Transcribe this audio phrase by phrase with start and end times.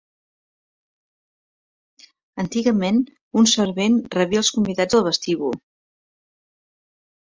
[2.45, 2.99] Antigament,
[3.43, 5.59] un servent rebia els convidats al vestíbul.